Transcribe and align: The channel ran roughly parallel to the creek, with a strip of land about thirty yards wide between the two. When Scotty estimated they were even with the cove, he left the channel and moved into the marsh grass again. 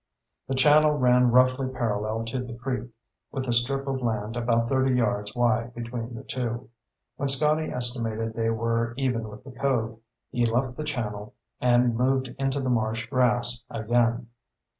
The 0.47 0.55
channel 0.55 0.93
ran 0.93 1.29
roughly 1.29 1.67
parallel 1.67 2.25
to 2.25 2.43
the 2.43 2.55
creek, 2.57 2.89
with 3.31 3.47
a 3.47 3.53
strip 3.53 3.85
of 3.85 4.01
land 4.01 4.35
about 4.35 4.67
thirty 4.67 4.95
yards 4.95 5.35
wide 5.35 5.75
between 5.75 6.15
the 6.15 6.23
two. 6.23 6.71
When 7.17 7.29
Scotty 7.29 7.69
estimated 7.69 8.33
they 8.33 8.49
were 8.49 8.95
even 8.97 9.29
with 9.29 9.43
the 9.43 9.51
cove, 9.51 9.99
he 10.31 10.43
left 10.47 10.75
the 10.75 10.83
channel 10.85 11.35
and 11.59 11.95
moved 11.95 12.33
into 12.39 12.59
the 12.59 12.67
marsh 12.71 13.05
grass 13.11 13.63
again. 13.69 14.25